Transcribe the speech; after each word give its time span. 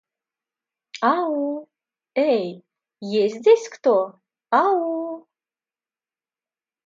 Ау? 1.03 1.69
Эй, 2.15 2.65
есть 2.99 3.37
здесь 3.41 3.69
кто? 3.69 4.19
Ау-у? 4.49 5.27